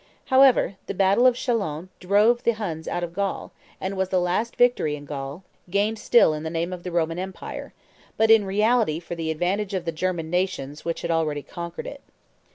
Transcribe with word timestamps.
However, 0.33 0.77
the 0.87 0.95
battle 0.95 1.27
of 1.27 1.35
Chalons 1.35 1.89
drove 1.99 2.41
the 2.41 2.53
Huns 2.53 2.87
out 2.87 3.03
of 3.03 3.13
Gaul, 3.13 3.51
and 3.79 3.95
was 3.95 4.09
the 4.09 4.19
last 4.19 4.55
victory 4.55 4.95
in 4.95 5.05
Gaul, 5.05 5.43
gained 5.69 5.99
still 5.99 6.33
in 6.33 6.41
the 6.41 6.49
name 6.49 6.73
of 6.73 6.81
the 6.81 6.91
Roman 6.91 7.19
empire, 7.19 7.71
but 8.17 8.31
in 8.31 8.43
reality 8.43 8.99
for 8.99 9.13
the 9.13 9.29
advantage 9.29 9.75
of 9.75 9.85
the 9.85 9.91
German 9.91 10.31
nations 10.31 10.83
which 10.83 11.03
had 11.03 11.11
already 11.11 11.43
conquered 11.43 11.85
it. 11.85 12.01